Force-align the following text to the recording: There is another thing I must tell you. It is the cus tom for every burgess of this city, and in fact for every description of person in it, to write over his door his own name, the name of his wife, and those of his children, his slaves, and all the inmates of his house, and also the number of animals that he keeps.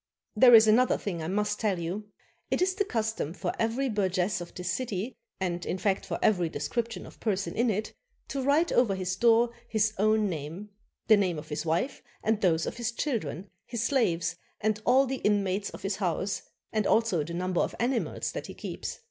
There 0.35 0.55
is 0.55 0.65
another 0.67 0.97
thing 0.97 1.21
I 1.21 1.27
must 1.27 1.59
tell 1.59 1.77
you. 1.77 2.05
It 2.49 2.59
is 2.59 2.73
the 2.73 2.83
cus 2.83 3.13
tom 3.13 3.35
for 3.35 3.53
every 3.59 3.87
burgess 3.87 4.41
of 4.41 4.51
this 4.55 4.71
city, 4.71 5.15
and 5.39 5.63
in 5.63 5.77
fact 5.77 6.07
for 6.07 6.17
every 6.23 6.49
description 6.49 7.05
of 7.05 7.19
person 7.19 7.53
in 7.55 7.69
it, 7.69 7.93
to 8.29 8.41
write 8.41 8.71
over 8.71 8.95
his 8.95 9.15
door 9.15 9.51
his 9.67 9.93
own 9.99 10.27
name, 10.27 10.69
the 11.05 11.17
name 11.17 11.37
of 11.37 11.49
his 11.49 11.67
wife, 11.67 12.01
and 12.23 12.41
those 12.41 12.65
of 12.65 12.77
his 12.77 12.91
children, 12.91 13.51
his 13.67 13.83
slaves, 13.83 14.35
and 14.59 14.81
all 14.87 15.05
the 15.05 15.17
inmates 15.17 15.69
of 15.69 15.83
his 15.83 15.97
house, 15.97 16.41
and 16.73 16.87
also 16.87 17.23
the 17.23 17.35
number 17.35 17.61
of 17.61 17.75
animals 17.79 18.31
that 18.31 18.47
he 18.47 18.55
keeps. 18.55 18.97